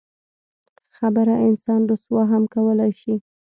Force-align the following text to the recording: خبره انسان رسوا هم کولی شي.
خبره 0.97 1.33
انسان 1.47 1.81
رسوا 1.91 2.21
هم 2.31 2.43
کولی 2.53 2.91
شي. 3.01 3.13